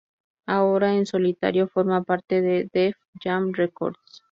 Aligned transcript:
Ahora 0.47 0.95
en 0.95 1.05
solitario 1.05 1.67
forma 1.67 2.01
parte 2.01 2.41
de 2.41 2.67
Def 2.73 2.97
Jam 3.23 3.51
Records. 3.53 4.01